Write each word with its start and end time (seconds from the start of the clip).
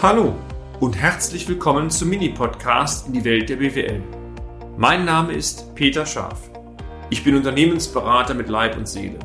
Hallo 0.00 0.36
und 0.78 0.96
herzlich 0.96 1.48
willkommen 1.48 1.90
zum 1.90 2.10
Mini-Podcast 2.10 3.08
in 3.08 3.14
die 3.14 3.24
Welt 3.24 3.48
der 3.48 3.56
BWL. 3.56 4.00
Mein 4.76 5.04
Name 5.04 5.32
ist 5.32 5.74
Peter 5.74 6.06
Scharf. 6.06 6.38
Ich 7.10 7.24
bin 7.24 7.34
Unternehmensberater 7.34 8.32
mit 8.34 8.48
Leib 8.48 8.76
und 8.76 8.86
Seele 8.86 9.18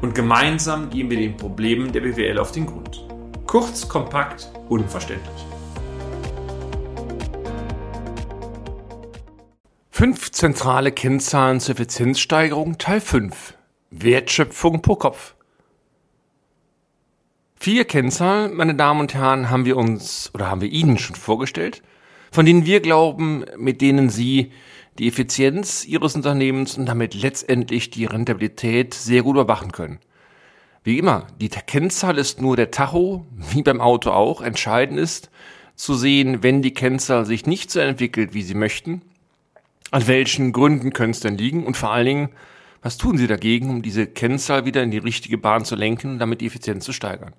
und 0.00 0.14
gemeinsam 0.14 0.88
gehen 0.88 1.10
wir 1.10 1.18
den 1.18 1.36
Problemen 1.36 1.92
der 1.92 2.00
BWL 2.00 2.38
auf 2.38 2.52
den 2.52 2.64
Grund. 2.64 3.06
Kurz, 3.46 3.86
kompakt, 3.86 4.50
unverständlich. 4.70 5.44
Fünf 9.90 10.32
zentrale 10.32 10.90
Kennzahlen 10.90 11.60
zur 11.60 11.74
Effizienzsteigerung 11.74 12.78
Teil 12.78 13.02
5. 13.02 13.58
Wertschöpfung 13.90 14.80
pro 14.80 14.96
Kopf. 14.96 15.33
Vier 17.56 17.84
Kennzahlen, 17.84 18.54
meine 18.54 18.74
Damen 18.74 19.00
und 19.00 19.14
Herren, 19.14 19.48
haben 19.48 19.64
wir 19.64 19.76
uns 19.76 20.30
oder 20.34 20.50
haben 20.50 20.60
wir 20.60 20.68
Ihnen 20.68 20.98
schon 20.98 21.16
vorgestellt, 21.16 21.82
von 22.30 22.44
denen 22.44 22.66
wir 22.66 22.80
glauben, 22.80 23.44
mit 23.56 23.80
denen 23.80 24.10
Sie 24.10 24.52
die 24.98 25.08
Effizienz 25.08 25.84
Ihres 25.84 26.14
Unternehmens 26.14 26.76
und 26.76 26.86
damit 26.86 27.14
letztendlich 27.14 27.90
die 27.90 28.04
Rentabilität 28.04 28.92
sehr 28.92 29.22
gut 29.22 29.36
überwachen 29.36 29.72
können. 29.72 29.98
Wie 30.82 30.98
immer, 30.98 31.26
die 31.40 31.48
Kennzahl 31.48 32.18
ist 32.18 32.42
nur 32.42 32.56
der 32.56 32.70
Tacho, 32.70 33.24
wie 33.52 33.62
beim 33.62 33.80
Auto 33.80 34.10
auch. 34.10 34.42
Entscheidend 34.42 34.98
ist 34.98 35.30
zu 35.74 35.94
sehen, 35.94 36.42
wenn 36.42 36.60
die 36.60 36.74
Kennzahl 36.74 37.24
sich 37.24 37.46
nicht 37.46 37.70
so 37.70 37.80
entwickelt, 37.80 38.34
wie 38.34 38.42
Sie 38.42 38.54
möchten, 38.54 39.00
an 39.90 40.06
welchen 40.06 40.52
Gründen 40.52 40.92
können 40.92 41.12
es 41.12 41.20
denn 41.20 41.38
liegen 41.38 41.64
und 41.64 41.76
vor 41.78 41.90
allen 41.90 42.06
Dingen, 42.06 42.28
was 42.84 42.98
tun 42.98 43.16
Sie 43.16 43.26
dagegen, 43.26 43.70
um 43.70 43.80
diese 43.80 44.06
Kennzahl 44.06 44.66
wieder 44.66 44.82
in 44.82 44.90
die 44.90 44.98
richtige 44.98 45.38
Bahn 45.38 45.64
zu 45.64 45.74
lenken 45.74 46.12
und 46.12 46.18
damit 46.18 46.42
die 46.42 46.46
Effizienz 46.46 46.84
zu 46.84 46.92
steigern. 46.92 47.32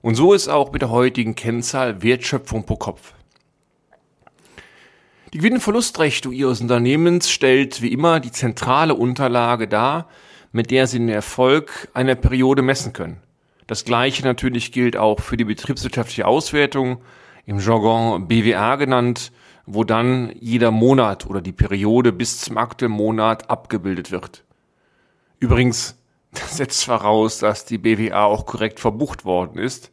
Und 0.00 0.14
so 0.14 0.32
ist 0.32 0.46
auch 0.46 0.72
mit 0.72 0.80
der 0.80 0.90
heutigen 0.90 1.34
Kennzahl 1.34 2.02
Wertschöpfung 2.02 2.64
pro 2.64 2.76
Kopf. 2.76 3.14
Die 5.32 5.38
Gewinn- 5.38 5.54
und 5.54 5.60
Verlustrechnung 5.60 6.32
Ihres 6.32 6.60
Unternehmens 6.60 7.30
stellt 7.30 7.82
wie 7.82 7.92
immer 7.92 8.20
die 8.20 8.30
zentrale 8.30 8.94
Unterlage 8.94 9.66
dar, 9.66 10.08
mit 10.52 10.70
der 10.70 10.86
Sie 10.86 10.98
den 10.98 11.08
Erfolg 11.08 11.88
einer 11.92 12.14
Periode 12.14 12.62
messen 12.62 12.92
können. 12.92 13.16
Das 13.66 13.84
gleiche 13.84 14.22
natürlich 14.22 14.70
gilt 14.70 14.96
auch 14.96 15.18
für 15.18 15.36
die 15.36 15.44
betriebswirtschaftliche 15.44 16.28
Auswertung, 16.28 16.98
im 17.44 17.58
Jargon 17.58 18.28
BWA 18.28 18.76
genannt, 18.76 19.32
wo 19.66 19.82
dann 19.82 20.32
jeder 20.38 20.70
Monat 20.70 21.26
oder 21.26 21.40
die 21.40 21.52
Periode 21.52 22.12
bis 22.12 22.40
zum 22.40 22.56
aktuellen 22.56 22.92
Monat 22.92 23.50
abgebildet 23.50 24.12
wird. 24.12 24.43
Übrigens, 25.40 25.96
das 26.32 26.56
setzt 26.56 26.84
voraus, 26.84 27.38
dass 27.38 27.64
die 27.64 27.78
BWA 27.78 28.24
auch 28.24 28.46
korrekt 28.46 28.80
verbucht 28.80 29.24
worden 29.24 29.58
ist. 29.58 29.90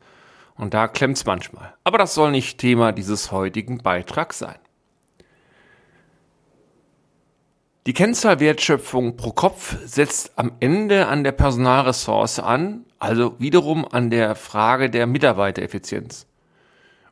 Und 0.56 0.74
da 0.74 0.88
klemmt's 0.88 1.26
manchmal. 1.26 1.74
Aber 1.84 1.98
das 1.98 2.14
soll 2.14 2.32
nicht 2.32 2.60
Thema 2.60 2.92
dieses 2.92 3.32
heutigen 3.32 3.80
Beitrags 3.80 4.40
sein. 4.40 4.60
Die 7.88 7.94
Kennzahl 7.94 8.40
Wertschöpfung 8.40 9.18
pro 9.18 9.32
Kopf 9.32 9.76
setzt 9.86 10.38
am 10.38 10.52
Ende 10.60 11.08
an 11.08 11.24
der 11.24 11.32
Personalressource 11.32 12.38
an, 12.38 12.86
also 13.00 13.40
wiederum 13.40 13.88
an 13.92 14.12
der 14.12 14.36
Frage 14.36 14.92
der 14.92 15.08
Mitarbeitereffizienz. 15.08 16.28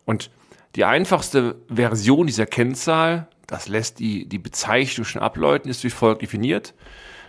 Und 0.05 0.29
die 0.75 0.85
einfachste 0.85 1.55
Version 1.69 2.27
dieser 2.27 2.45
Kennzahl, 2.45 3.27
das 3.47 3.67
lässt 3.67 3.97
die, 3.97 4.29
die 4.29 4.37
Bezeichnung 4.37 5.05
schon 5.05 5.23
ableuten, 5.23 5.71
ist 5.71 5.83
wie 5.83 5.89
folgt 5.89 6.21
definiert. 6.21 6.75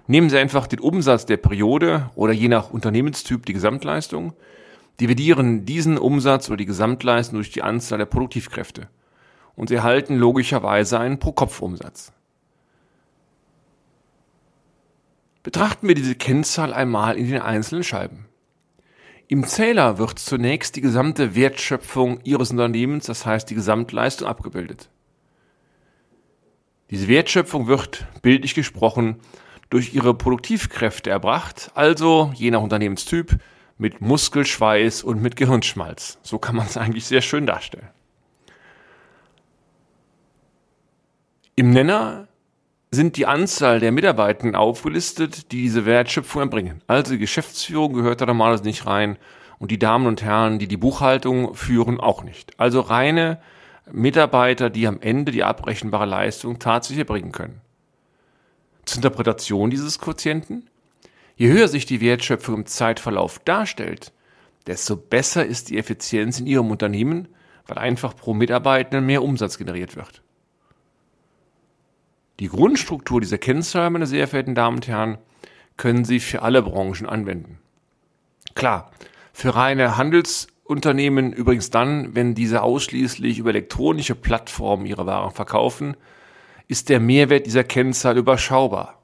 Nehmen 0.06 0.30
Sie 0.30 0.38
einfach 0.38 0.66
den 0.66 0.80
Umsatz 0.80 1.26
der 1.26 1.36
Periode 1.36 2.10
oder 2.14 2.32
je 2.32 2.48
nach 2.48 2.70
Unternehmenstyp 2.70 3.46
die 3.46 3.52
Gesamtleistung, 3.52 4.32
dividieren 5.00 5.64
diesen 5.64 5.98
Umsatz 5.98 6.48
oder 6.48 6.56
die 6.56 6.66
Gesamtleistung 6.66 7.36
durch 7.36 7.50
die 7.50 7.62
Anzahl 7.62 7.98
der 7.98 8.06
Produktivkräfte 8.06 8.88
und 9.56 9.68
Sie 9.68 9.74
erhalten 9.74 10.16
logischerweise 10.16 10.98
einen 10.98 11.18
Pro-Kopf-Umsatz. 11.18 12.12
Betrachten 15.42 15.88
wir 15.88 15.94
diese 15.94 16.14
Kennzahl 16.14 16.74
einmal 16.74 17.16
in 17.16 17.28
den 17.28 17.40
einzelnen 17.40 17.82
Scheiben. 17.82 18.26
Im 19.28 19.46
Zähler 19.46 19.98
wird 19.98 20.18
zunächst 20.18 20.76
die 20.76 20.80
gesamte 20.80 21.34
Wertschöpfung 21.34 22.20
Ihres 22.24 22.50
Unternehmens, 22.50 23.06
das 23.06 23.24
heißt 23.24 23.48
die 23.48 23.54
Gesamtleistung, 23.54 24.28
abgebildet. 24.28 24.90
Diese 26.90 27.06
Wertschöpfung 27.06 27.68
wird, 27.68 28.06
bildlich 28.22 28.54
gesprochen, 28.54 29.20
durch 29.70 29.94
ihre 29.94 30.14
Produktivkräfte 30.14 31.10
erbracht, 31.10 31.70
also 31.74 32.32
je 32.34 32.50
nach 32.50 32.60
Unternehmenstyp 32.60 33.38
mit 33.78 34.00
Muskelschweiß 34.00 35.02
und 35.04 35.22
mit 35.22 35.36
Gehirnschmalz. 35.36 36.18
So 36.22 36.38
kann 36.38 36.56
man 36.56 36.66
es 36.66 36.76
eigentlich 36.76 37.06
sehr 37.06 37.22
schön 37.22 37.46
darstellen. 37.46 37.88
Im 41.54 41.70
Nenner 41.70 42.28
sind 42.90 43.16
die 43.16 43.26
Anzahl 43.26 43.78
der 43.78 43.92
Mitarbeitenden 43.92 44.56
aufgelistet, 44.56 45.52
die 45.52 45.62
diese 45.62 45.86
Wertschöpfung 45.86 46.42
erbringen. 46.42 46.82
Also 46.88 47.12
die 47.12 47.18
Geschäftsführung 47.18 47.92
gehört 47.92 48.20
da 48.20 48.26
normalerweise 48.26 48.64
nicht 48.64 48.86
rein 48.86 49.16
und 49.58 49.70
die 49.70 49.78
Damen 49.78 50.06
und 50.06 50.22
Herren, 50.22 50.58
die 50.58 50.66
die 50.66 50.76
Buchhaltung 50.76 51.54
führen, 51.54 52.00
auch 52.00 52.24
nicht. 52.24 52.58
Also 52.58 52.80
reine 52.80 53.40
Mitarbeiter, 53.90 54.68
die 54.68 54.86
am 54.88 55.00
Ende 55.00 55.30
die 55.30 55.44
abrechenbare 55.44 56.06
Leistung 56.06 56.58
tatsächlich 56.58 57.06
erbringen 57.06 57.30
können 57.30 57.60
zur 58.90 58.98
Interpretation 58.98 59.70
dieses 59.70 59.98
Quotienten? 59.98 60.68
Je 61.36 61.48
höher 61.48 61.68
sich 61.68 61.86
die 61.86 62.00
Wertschöpfung 62.00 62.56
im 62.56 62.66
Zeitverlauf 62.66 63.38
darstellt, 63.38 64.12
desto 64.66 64.96
besser 64.96 65.46
ist 65.46 65.70
die 65.70 65.78
Effizienz 65.78 66.38
in 66.40 66.46
Ihrem 66.46 66.70
Unternehmen, 66.70 67.28
weil 67.66 67.78
einfach 67.78 68.14
pro 68.16 68.34
Mitarbeiter 68.34 69.00
mehr 69.00 69.22
Umsatz 69.22 69.56
generiert 69.56 69.96
wird. 69.96 70.22
Die 72.40 72.48
Grundstruktur 72.48 73.20
dieser 73.20 73.38
Kennzahl, 73.38 73.90
meine 73.90 74.06
sehr 74.06 74.26
verehrten 74.26 74.54
Damen 74.54 74.76
und 74.76 74.88
Herren, 74.88 75.18
können 75.76 76.04
Sie 76.04 76.20
für 76.20 76.42
alle 76.42 76.62
Branchen 76.62 77.06
anwenden. 77.06 77.58
Klar, 78.54 78.90
für 79.32 79.54
reine 79.54 79.96
Handelsunternehmen 79.96 81.32
übrigens 81.32 81.70
dann, 81.70 82.14
wenn 82.14 82.34
diese 82.34 82.62
ausschließlich 82.62 83.38
über 83.38 83.50
elektronische 83.50 84.14
Plattformen 84.14 84.84
ihre 84.84 85.06
Waren 85.06 85.30
verkaufen, 85.30 85.96
ist 86.70 86.88
der 86.88 87.00
Mehrwert 87.00 87.46
dieser 87.46 87.64
Kennzahl 87.64 88.16
überschaubar. 88.16 89.02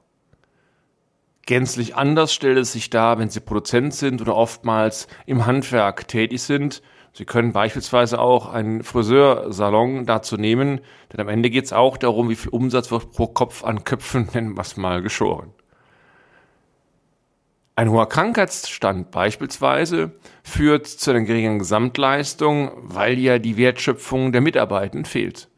Gänzlich 1.45 1.97
anders 1.97 2.33
stellt 2.33 2.57
es 2.57 2.71
sich 2.71 2.89
dar, 2.89 3.19
wenn 3.19 3.29
Sie 3.29 3.41
Produzent 3.41 3.93
sind 3.93 4.21
oder 4.21 4.37
oftmals 4.37 5.09
im 5.25 5.45
Handwerk 5.45 6.07
tätig 6.07 6.43
sind. 6.43 6.81
Sie 7.11 7.25
können 7.25 7.51
beispielsweise 7.51 8.19
auch 8.19 8.47
einen 8.53 8.83
Friseursalon 8.83 10.05
dazu 10.05 10.37
nehmen, 10.37 10.79
denn 11.11 11.19
am 11.19 11.27
Ende 11.27 11.49
geht 11.49 11.65
es 11.65 11.73
auch 11.73 11.97
darum, 11.97 12.29
wie 12.29 12.35
viel 12.35 12.51
Umsatz 12.51 12.89
wird 12.89 13.11
pro 13.11 13.27
Kopf 13.27 13.65
an 13.65 13.83
Köpfen, 13.83 14.29
nennen 14.33 14.55
wir 14.55 14.61
es 14.61 14.77
mal, 14.77 15.01
geschoren. 15.01 15.51
Ein 17.75 17.91
hoher 17.91 18.07
Krankheitsstand 18.07 19.11
beispielsweise 19.11 20.13
führt 20.41 20.87
zu 20.87 21.11
einer 21.11 21.21
geringen 21.21 21.59
Gesamtleistung, 21.59 22.71
weil 22.77 23.19
ja 23.19 23.39
die 23.39 23.57
Wertschöpfung 23.57 24.31
der 24.31 24.39
Mitarbeitenden 24.39 25.03
fehlt 25.03 25.49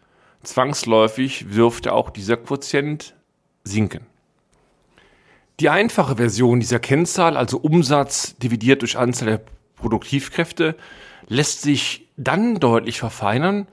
zwangsläufig 0.44 1.46
dürfte 1.50 1.94
auch 1.94 2.10
dieser 2.10 2.38
Quotient 2.38 3.16
sinken. 3.64 4.06
Die 5.60 5.70
einfache 5.70 6.16
Version 6.16 6.60
dieser 6.60 6.80
Kennzahl, 6.80 7.36
also 7.36 7.58
Umsatz 7.58 8.38
dividiert 8.38 8.82
durch 8.82 8.98
Anzahl 8.98 9.28
der 9.28 9.42
Produktivkräfte, 9.76 10.76
lässt 11.28 11.62
sich 11.62 12.08
dann 12.16 12.56
deutlich 12.56 13.00
verfeinern, 13.00 13.68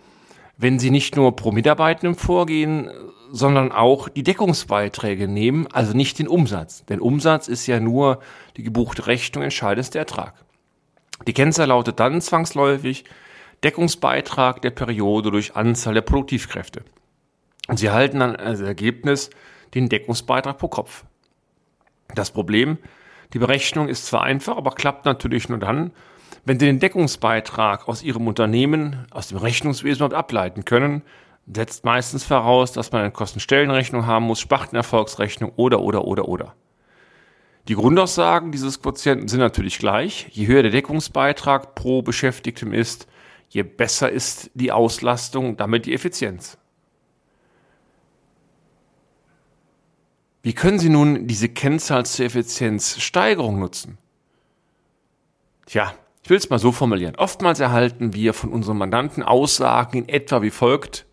wenn 0.57 0.79
Sie 0.79 0.91
nicht 0.91 1.17
nur 1.17 1.37
pro 1.37 1.53
Mitarbeitenden 1.53 2.17
vorgehen, 2.17 2.91
sondern 3.31 3.73
auch 3.73 4.09
die 4.09 4.23
Deckungsbeiträge 4.23 5.29
nehmen, 5.29 5.67
also 5.73 5.93
nicht 5.93 6.19
den 6.19 6.29
Umsatz. 6.29 6.85
Denn 6.87 7.01
Umsatz 7.01 7.49
ist 7.49 7.67
ja 7.67 7.79
nur 7.81 8.21
die 8.57 8.63
gebuchte 8.63 9.07
Rechnung, 9.07 9.45
entscheidendster 9.45 9.99
Ertrag. 9.99 10.35
Die 11.27 11.33
Kennzahl 11.33 11.69
lautet 11.69 12.01
dann 12.01 12.21
zwangsläufig 12.21 13.05
Deckungsbeitrag 13.67 14.63
der 14.63 14.71
Periode 14.71 15.33
durch 15.33 15.57
Anzahl 15.57 15.95
der 15.95 16.03
Produktivkräfte. 16.03 16.85
Und 17.67 17.81
sie 17.81 17.87
erhalten 17.87 18.21
dann 18.21 18.37
als 18.37 18.61
Ergebnis 18.61 19.29
den 19.75 19.89
Deckungsbeitrag 19.89 20.57
pro 20.57 20.69
Kopf. 20.69 21.05
Das 22.15 22.31
Problem, 22.31 22.79
die 23.33 23.41
Berechnung 23.41 23.89
ist 23.89 24.07
zwar 24.07 24.23
einfach, 24.23 24.57
aber 24.57 24.71
klappt 24.71 25.05
natürlich 25.05 25.49
nur 25.49 25.59
dann, 25.59 25.91
wenn 26.45 26.61
Sie 26.61 26.67
den 26.67 26.79
Deckungsbeitrag 26.79 27.89
aus 27.89 28.05
Ihrem 28.05 28.29
Unternehmen, 28.29 29.05
aus 29.11 29.27
dem 29.29 29.39
Rechnungswesen 29.39 30.13
ableiten 30.13 30.65
können, 30.65 31.03
setzt 31.53 31.85
meistens 31.85 32.23
voraus, 32.23 32.71
dass 32.71 32.93
man 32.93 33.01
eine 33.01 33.11
Kostenstellenrechnung 33.11 34.07
haben 34.07 34.27
muss, 34.27 34.39
Spartenerfolgsrechnung 34.39 35.51
oder, 35.57 35.81
oder, 35.81 36.05
oder, 36.05 36.29
oder. 36.29 36.55
Die 37.67 37.75
Grundaussagen 37.75 38.53
dieses 38.53 38.81
Quotienten 38.81 39.27
sind 39.27 39.41
natürlich 39.41 39.81
gleich. 39.81 40.29
Je 40.31 40.47
höher 40.47 40.63
der 40.63 40.71
Deckungsbeitrag 40.71 41.75
pro 41.75 42.03
Beschäftigtem 42.03 42.73
ist, 42.73 43.09
je 43.49 43.63
besser 43.63 44.11
ist 44.11 44.51
die 44.55 44.73
Auslastung, 44.73 45.57
damit 45.57 45.87
die 45.87 45.95
Effizienz. 45.95 46.59
Wie 50.43 50.53
können 50.53 50.79
Sie 50.79 50.89
nun 50.91 51.27
diese 51.27 51.49
Kennzahl 51.49 52.07
zur 52.07 52.27
Effizienzsteigerung 52.27 53.59
nutzen? 53.59 53.99
Tja, 55.67 55.93
Ich 56.27 56.31
will 56.31 56.39
es 56.39 56.51
mal 56.51 56.59
so 56.59 56.73
formulieren. 56.73 57.15
Oftmals 57.15 57.61
erhalten 57.61 58.13
wir 58.13 58.35
von 58.35 58.53
unseren 58.53 58.79
Mandanten 58.79 59.23
Aussagen 59.23 59.99
in 59.99 60.09
etwa 60.09 60.43
wie 60.43 60.51
folgt. 60.51 61.07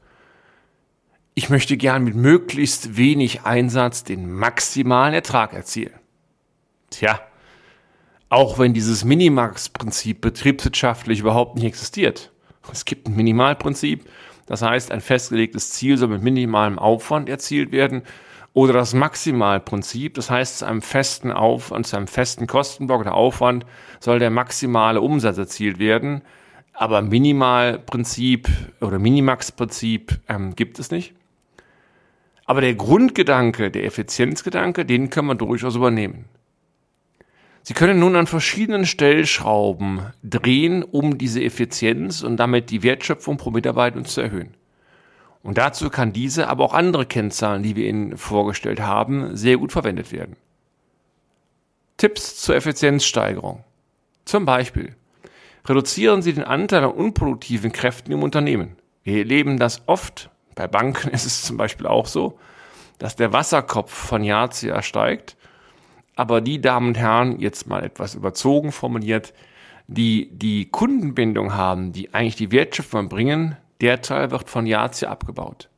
Ich 1.35 1.51
möchte 1.51 1.77
gern 1.77 2.03
mit 2.03 2.15
möglichst 2.15 2.97
wenig 2.97 3.43
Einsatz 3.43 4.03
den 4.03 4.31
maximalen 4.33 5.13
Ertrag 5.13 5.53
erzielen. 5.53 5.93
Tja, 6.89 7.19
auch 8.33 8.57
wenn 8.57 8.73
dieses 8.73 9.05
Minimax-Prinzip 9.05 10.19
betriebswirtschaftlich 10.21 11.19
überhaupt 11.19 11.53
nicht 11.53 11.65
existiert. 11.65 12.31
Es 12.71 12.83
gibt 12.83 13.07
ein 13.07 13.15
Minimalprinzip, 13.15 14.09
das 14.47 14.63
heißt, 14.63 14.91
ein 14.91 15.01
festgelegtes 15.01 15.69
Ziel 15.69 15.97
soll 15.97 16.07
mit 16.07 16.23
minimalem 16.23 16.79
Aufwand 16.79 17.29
erzielt 17.29 17.71
werden 17.71 18.01
oder 18.53 18.73
das 18.73 18.95
Maximalprinzip, 18.95 20.15
das 20.15 20.31
heißt, 20.31 20.59
zu 20.59 20.65
einem 20.65 20.81
festen 20.81 21.31
Aufwand, 21.31 21.85
zu 21.85 21.95
einem 21.95 22.07
festen 22.07 22.47
Kostenblock 22.47 23.01
oder 23.01 23.13
Aufwand 23.13 23.67
soll 23.99 24.17
der 24.17 24.31
maximale 24.31 24.99
Umsatz 24.99 25.37
erzielt 25.37 25.77
werden. 25.77 26.23
Aber 26.73 27.03
Minimalprinzip 27.03 28.49
oder 28.81 28.97
Minimax-Prinzip 28.97 30.19
ähm, 30.27 30.55
gibt 30.55 30.79
es 30.79 30.89
nicht. 30.89 31.13
Aber 32.45 32.61
der 32.61 32.73
Grundgedanke, 32.73 33.69
der 33.69 33.85
Effizienzgedanke, 33.85 34.85
den 34.85 35.11
können 35.11 35.27
wir 35.27 35.35
durchaus 35.35 35.75
übernehmen. 35.75 36.25
Sie 37.65 37.73
können 37.73 37.97
nun 37.97 38.17
an 38.17 38.27
verschiedenen 38.27 38.85
Stellschrauben 38.85 40.01
drehen, 40.21 40.83
um 40.83 41.17
diese 41.17 41.41
Effizienz 41.41 42.21
und 42.21 42.35
damit 42.35 42.69
die 42.69 42.83
Wertschöpfung 42.83 43.37
pro 43.37 43.51
Mitarbeiter 43.51 44.03
zu 44.03 44.19
erhöhen. 44.19 44.53
Und 45.43 45.57
dazu 45.57 45.89
kann 45.89 46.11
diese, 46.11 46.47
aber 46.49 46.65
auch 46.65 46.73
andere 46.73 47.05
Kennzahlen, 47.05 47.63
die 47.63 47.77
wir 47.77 47.87
Ihnen 47.87 48.17
vorgestellt 48.17 48.81
haben, 48.81 49.35
sehr 49.35 49.57
gut 49.57 49.71
verwendet 49.71 50.11
werden. 50.11 50.35
Tipps 51.95 52.37
zur 52.41 52.55
Effizienzsteigerung. 52.55 53.63
Zum 54.25 54.45
Beispiel 54.45 54.95
reduzieren 55.65 56.21
Sie 56.21 56.33
den 56.33 56.43
Anteil 56.43 56.83
an 56.83 56.91
unproduktiven 56.91 57.71
Kräften 57.71 58.11
im 58.11 58.23
Unternehmen. 58.23 58.75
Wir 59.03 59.19
erleben 59.19 59.57
das 59.57 59.83
oft. 59.85 60.29
Bei 60.55 60.67
Banken 60.67 61.09
ist 61.11 61.25
es 61.25 61.43
zum 61.43 61.55
Beispiel 61.55 61.87
auch 61.87 62.07
so, 62.07 62.37
dass 62.97 63.15
der 63.15 63.31
Wasserkopf 63.31 63.93
von 63.93 64.23
Jahr 64.23 64.51
zu 64.51 64.67
Jahr 64.67 64.81
steigt. 64.81 65.37
Aber 66.15 66.41
die 66.41 66.61
Damen 66.61 66.89
und 66.89 66.97
Herren, 66.97 67.39
jetzt 67.39 67.67
mal 67.67 67.83
etwas 67.83 68.15
überzogen 68.15 68.71
formuliert, 68.71 69.33
die 69.87 70.29
die 70.31 70.69
Kundenbindung 70.69 71.53
haben, 71.55 71.91
die 71.91 72.13
eigentlich 72.13 72.35
die 72.35 72.51
Wertschöpfung 72.51 73.09
bringen, 73.09 73.57
der 73.81 74.01
Teil 74.01 74.31
wird 74.31 74.49
von 74.49 74.65
Jahr 74.65 74.91
zu 74.91 75.05
Jahr 75.05 75.13
abgebaut. 75.13 75.69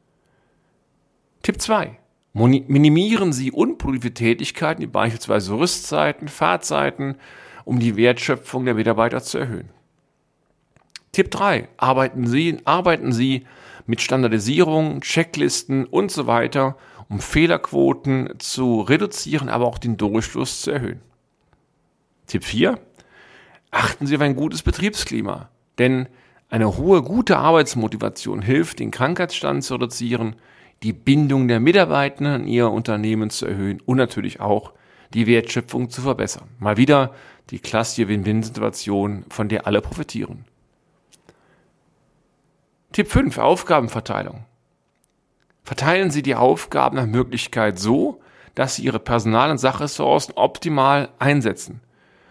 Tipp 1.41 1.61
2. 1.61 1.97
Minimieren 2.33 3.31
Sie 3.31 3.51
unproduktive 3.51 4.13
Tätigkeiten, 4.13 4.81
wie 4.81 4.87
beispielsweise 4.87 5.53
Rüstzeiten, 5.57 6.27
Fahrzeiten, 6.27 7.15
um 7.63 7.79
die 7.79 7.95
Wertschöpfung 7.95 8.65
der 8.65 8.73
Mitarbeiter 8.73 9.23
zu 9.23 9.37
erhöhen. 9.37 9.69
Tipp 11.13 11.31
3. 11.31 11.69
Arbeiten 11.77 12.27
Sie, 12.27 12.57
arbeiten 12.65 13.13
Sie 13.13 13.45
mit 13.85 14.01
Standardisierung, 14.01 14.99
Checklisten 15.01 15.85
und 15.85 16.11
so 16.11 16.27
weiter, 16.27 16.75
um 17.09 17.19
Fehlerquoten 17.19 18.33
zu 18.39 18.81
reduzieren, 18.81 19.49
aber 19.49 19.65
auch 19.65 19.77
den 19.77 19.97
Durchfluss 19.97 20.61
zu 20.61 20.71
erhöhen. 20.71 21.01
Tipp 22.27 22.43
4. 22.43 22.79
Achten 23.71 24.07
Sie 24.07 24.15
auf 24.15 24.21
ein 24.21 24.35
gutes 24.35 24.63
Betriebsklima, 24.63 25.49
denn 25.77 26.07
eine 26.49 26.77
hohe, 26.77 27.01
gute 27.01 27.37
Arbeitsmotivation 27.37 28.41
hilft, 28.41 28.79
den 28.79 28.91
Krankheitsstand 28.91 29.63
zu 29.63 29.75
reduzieren, 29.75 30.35
die 30.83 30.93
Bindung 30.93 31.47
der 31.47 31.59
Mitarbeiter 31.59 32.25
an 32.25 32.47
ihr 32.47 32.69
Unternehmen 32.69 33.29
zu 33.29 33.45
erhöhen 33.45 33.81
und 33.85 33.97
natürlich 33.97 34.39
auch 34.39 34.73
die 35.13 35.27
Wertschöpfung 35.27 35.89
zu 35.89 36.01
verbessern. 36.01 36.49
Mal 36.59 36.77
wieder 36.77 37.13
die 37.49 37.59
klassische 37.59 38.07
Win-Win-Situation, 38.07 39.25
von 39.29 39.49
der 39.49 39.67
alle 39.67 39.81
profitieren. 39.81 40.45
Tipp 42.91 43.11
5. 43.11 43.37
Aufgabenverteilung. 43.37 44.45
Verteilen 45.65 46.11
Sie 46.11 46.21
die 46.21 46.35
Aufgaben 46.35 46.95
nach 46.95 47.07
Möglichkeit 47.07 47.79
so, 47.79 48.21
dass 48.53 48.75
Sie 48.75 48.83
Ihre 48.83 48.99
Personal- 48.99 49.49
und 49.49 49.57
Sachressourcen 49.57 50.35
optimal 50.35 51.09
einsetzen. 51.17 51.81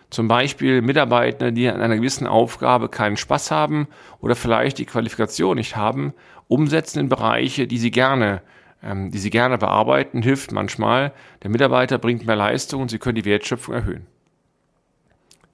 Zum 0.09 0.29
Beispiel 0.29 0.81
Mitarbeiter, 0.81 1.51
die 1.51 1.69
an 1.69 1.81
einer 1.81 1.97
gewissen 1.97 2.29
Aufgabe 2.29 2.89
keinen 2.89 3.17
Spaß 3.17 3.51
haben 3.51 3.89
oder 4.21 4.37
vielleicht 4.37 4.79
die 4.79 4.87
Qualifikation 4.87 5.57
nicht 5.57 5.75
haben, 5.75 6.15
umsetzen 6.47 7.01
in 7.01 7.09
Bereiche, 7.09 7.67
die 7.67 7.79
sie 7.79 7.91
gerne, 7.91 8.41
ähm, 8.81 9.11
die 9.11 9.19
sie 9.19 9.31
gerne 9.31 9.59
bearbeiten, 9.59 10.23
hilft 10.23 10.53
manchmal. 10.53 11.13
Der 11.43 11.51
Mitarbeiter 11.51 11.99
bringt 11.99 12.25
mehr 12.27 12.37
Leistung 12.37 12.83
und 12.83 12.91
sie 12.93 13.01
können 13.01 13.17
die 13.17 13.25
Wertschöpfung 13.25 13.75
erhöhen. 13.75 14.07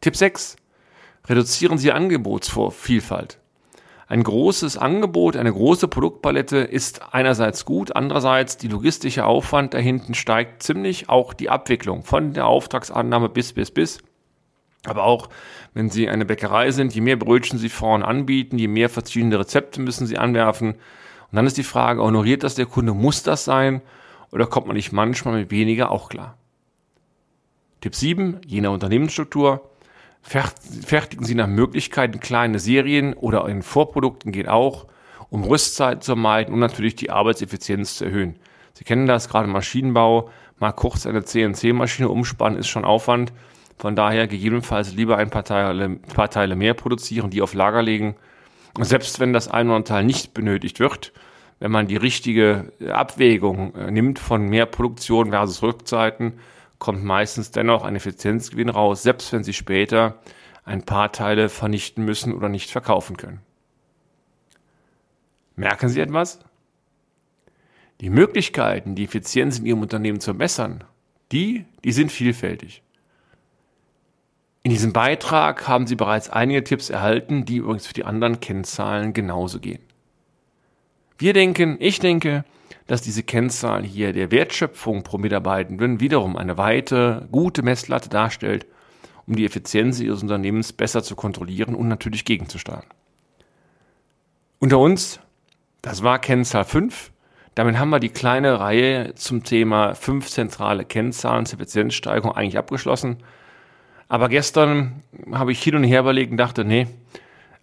Tipp 0.02 0.16
6. 0.16 0.56
Reduzieren 1.26 1.78
Sie 1.78 1.92
Angebotsvielfalt. 1.92 3.39
Ein 4.10 4.24
großes 4.24 4.76
Angebot, 4.76 5.36
eine 5.36 5.52
große 5.52 5.88
Produktpalette 5.88 6.58
ist 6.58 7.14
einerseits 7.14 7.64
gut, 7.64 7.94
andererseits 7.94 8.58
die 8.58 8.68
logistische 8.68 9.24
Aufwand 9.24 9.72
dahinten 9.72 10.14
steigt 10.14 10.62
ziemlich, 10.62 11.08
auch 11.08 11.32
die 11.32 11.48
Abwicklung 11.48 12.02
von 12.02 12.34
der 12.34 12.46
Auftragsannahme 12.46 13.28
bis 13.28 13.52
bis 13.52 13.70
bis 13.70 14.00
aber 14.86 15.04
auch, 15.04 15.28
wenn 15.74 15.90
Sie 15.90 16.08
eine 16.08 16.24
Bäckerei 16.24 16.70
sind, 16.70 16.94
je 16.94 17.02
mehr 17.02 17.16
Brötchen 17.16 17.58
Sie 17.58 17.68
vorne 17.68 18.04
anbieten, 18.06 18.58
je 18.58 18.68
mehr 18.68 18.88
verschiedene 18.88 19.38
Rezepte 19.38 19.80
müssen 19.80 20.06
Sie 20.06 20.18
anwerfen. 20.18 20.72
Und 20.72 21.36
dann 21.36 21.46
ist 21.46 21.58
die 21.58 21.64
Frage, 21.64 22.02
honoriert 22.02 22.42
das 22.42 22.54
der 22.54 22.66
Kunde? 22.66 22.94
Muss 22.94 23.22
das 23.22 23.44
sein? 23.44 23.82
Oder 24.32 24.46
kommt 24.46 24.66
man 24.66 24.76
nicht 24.76 24.92
manchmal 24.92 25.38
mit 25.38 25.50
weniger 25.50 25.90
auch 25.90 26.08
klar? 26.08 26.38
Tipp 27.82 27.94
7, 27.94 28.40
je 28.46 28.60
nach 28.60 28.72
Unternehmensstruktur. 28.72 29.69
Fertigen 30.22 31.24
Sie 31.24 31.34
nach 31.34 31.46
Möglichkeiten 31.46 32.20
kleine 32.20 32.58
Serien 32.58 33.14
oder 33.14 33.48
in 33.48 33.62
Vorprodukten 33.62 34.32
geht 34.32 34.48
auch, 34.48 34.86
um 35.28 35.44
Rüstzeit 35.44 36.04
zu 36.04 36.12
vermeiden 36.12 36.52
und 36.52 36.60
natürlich 36.60 36.94
die 36.94 37.10
Arbeitseffizienz 37.10 37.96
zu 37.96 38.04
erhöhen. 38.04 38.36
Sie 38.74 38.84
kennen 38.84 39.06
das, 39.06 39.28
gerade 39.28 39.46
im 39.46 39.52
Maschinenbau, 39.52 40.30
mal 40.58 40.72
kurz 40.72 41.06
eine 41.06 41.24
CNC-Maschine 41.24 42.08
umspannen 42.08 42.58
ist 42.58 42.68
schon 42.68 42.84
Aufwand. 42.84 43.32
Von 43.78 43.96
daher 43.96 44.26
gegebenenfalls 44.26 44.92
lieber 44.92 45.16
ein 45.16 45.30
paar 45.30 45.44
Teile, 45.44 45.88
paar 45.96 46.28
Teile 46.28 46.54
mehr 46.54 46.74
produzieren, 46.74 47.30
die 47.30 47.40
auf 47.40 47.54
Lager 47.54 47.82
legen. 47.82 48.14
Und 48.76 48.84
selbst 48.84 49.20
wenn 49.20 49.32
das 49.32 49.48
ein 49.48 49.70
oder 49.70 49.84
Teil 49.84 50.04
nicht 50.04 50.34
benötigt 50.34 50.80
wird, 50.80 51.12
wenn 51.60 51.70
man 51.70 51.86
die 51.86 51.96
richtige 51.96 52.72
Abwägung 52.90 53.74
äh, 53.74 53.90
nimmt 53.90 54.18
von 54.18 54.48
mehr 54.48 54.66
Produktion 54.66 55.30
versus 55.30 55.62
Rückzeiten, 55.62 56.34
kommt 56.80 57.04
meistens 57.04 57.52
dennoch 57.52 57.84
ein 57.84 57.94
Effizienzgewinn 57.94 58.70
raus, 58.70 59.04
selbst 59.04 59.32
wenn 59.32 59.44
Sie 59.44 59.52
später 59.52 60.18
ein 60.64 60.82
paar 60.82 61.12
Teile 61.12 61.48
vernichten 61.48 62.04
müssen 62.04 62.34
oder 62.34 62.48
nicht 62.48 62.70
verkaufen 62.70 63.16
können. 63.16 63.40
Merken 65.54 65.88
Sie 65.88 66.00
etwas? 66.00 66.40
Die 68.00 68.10
Möglichkeiten, 68.10 68.94
die 68.94 69.04
Effizienz 69.04 69.58
in 69.58 69.66
Ihrem 69.66 69.82
Unternehmen 69.82 70.20
zu 70.20 70.32
messern, 70.32 70.82
die, 71.32 71.66
die 71.84 71.92
sind 71.92 72.10
vielfältig. 72.10 72.82
In 74.62 74.70
diesem 74.70 74.92
Beitrag 74.92 75.68
haben 75.68 75.86
Sie 75.86 75.96
bereits 75.96 76.30
einige 76.30 76.64
Tipps 76.64 76.88
erhalten, 76.88 77.44
die 77.44 77.56
übrigens 77.56 77.86
für 77.86 77.94
die 77.94 78.04
anderen 78.04 78.40
Kennzahlen 78.40 79.12
genauso 79.12 79.60
gehen. 79.60 79.82
Wir 81.18 81.34
denken, 81.34 81.76
ich 81.78 81.98
denke, 81.98 82.44
dass 82.90 83.02
diese 83.02 83.22
Kennzahl 83.22 83.84
hier 83.84 84.12
der 84.12 84.32
Wertschöpfung 84.32 85.04
pro 85.04 85.16
Mitarbeitenden 85.16 86.00
wiederum 86.00 86.36
eine 86.36 86.58
weite, 86.58 87.28
gute 87.30 87.62
Messlatte 87.62 88.08
darstellt, 88.08 88.66
um 89.28 89.36
die 89.36 89.44
Effizienz 89.44 90.00
Ihres 90.00 90.22
Unternehmens 90.22 90.72
besser 90.72 91.04
zu 91.04 91.14
kontrollieren 91.14 91.76
und 91.76 91.86
natürlich 91.86 92.24
gegenzusteuern. 92.24 92.82
Unter 94.58 94.80
uns, 94.80 95.20
das 95.82 96.02
war 96.02 96.18
Kennzahl 96.18 96.64
5. 96.64 97.12
Damit 97.54 97.78
haben 97.78 97.90
wir 97.90 98.00
die 98.00 98.08
kleine 98.08 98.58
Reihe 98.58 99.14
zum 99.14 99.44
Thema 99.44 99.94
fünf 99.94 100.26
zentrale 100.26 100.84
Kennzahlen 100.84 101.46
zur 101.46 101.60
Effizienzsteigerung 101.60 102.32
eigentlich 102.32 102.58
abgeschlossen. 102.58 103.18
Aber 104.08 104.28
gestern 104.28 105.04
habe 105.30 105.52
ich 105.52 105.62
hin 105.62 105.76
und 105.76 105.84
her 105.84 106.00
überlegt 106.00 106.32
und 106.32 106.38
dachte, 106.38 106.64
nee, 106.64 106.88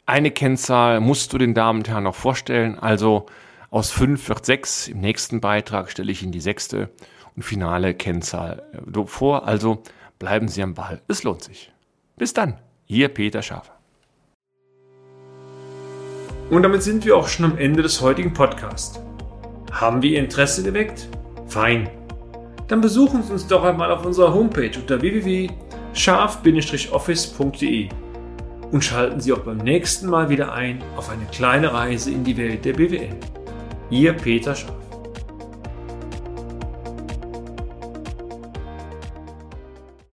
eine 0.05 0.31
Kennzahl 0.31 1.01
musst 1.01 1.33
du 1.33 1.37
den 1.37 1.53
Damen 1.53 1.79
und 1.79 1.89
Herren 1.89 2.05
noch 2.05 2.15
vorstellen. 2.15 2.79
Also 2.79 3.25
aus 3.69 3.91
fünf 3.91 4.27
wird 4.29 4.45
sechs. 4.45 4.87
Im 4.87 4.99
nächsten 4.99 5.41
Beitrag 5.41 5.91
stelle 5.91 6.11
ich 6.11 6.23
Ihnen 6.23 6.31
die 6.31 6.39
sechste 6.39 6.89
und 7.35 7.43
finale 7.43 7.93
Kennzahl 7.93 8.63
äh, 8.73 9.05
vor. 9.05 9.47
Also 9.47 9.83
bleiben 10.19 10.47
Sie 10.47 10.61
am 10.63 10.73
Ball. 10.73 11.01
Es 11.07 11.23
lohnt 11.23 11.43
sich. 11.43 11.71
Bis 12.17 12.33
dann. 12.33 12.55
Ihr 12.87 13.09
Peter 13.09 13.41
Schafer. 13.41 13.73
Und 16.49 16.63
damit 16.63 16.83
sind 16.83 17.03
wir 17.05 17.17
auch 17.17 17.27
schon 17.27 17.45
am 17.45 17.57
Ende 17.57 17.83
des 17.83 18.01
heutigen 18.01 18.33
Podcasts. 18.33 19.01
Haben 19.71 20.01
wir 20.01 20.11
Ihr 20.11 20.19
Interesse 20.19 20.63
geweckt? 20.63 21.09
Fein. 21.47 21.89
Dann 22.67 22.81
besuchen 22.81 23.23
Sie 23.23 23.33
uns 23.33 23.47
doch 23.47 23.63
einmal 23.63 23.91
auf 23.91 24.05
unserer 24.05 24.33
Homepage 24.33 24.71
unter 24.77 25.01
www 25.01 25.49
scharf-office.de 25.97 27.89
und 28.71 28.83
schalten 28.83 29.19
Sie 29.19 29.33
auch 29.33 29.39
beim 29.39 29.57
nächsten 29.57 30.07
Mal 30.09 30.29
wieder 30.29 30.53
ein 30.53 30.83
auf 30.95 31.09
eine 31.09 31.25
kleine 31.25 31.73
Reise 31.73 32.11
in 32.11 32.23
die 32.23 32.37
Welt 32.37 32.63
der 32.65 32.73
BWL. 32.73 33.15
Ihr 33.89 34.11
Peter 34.11 34.53
Scharf. 34.53 34.86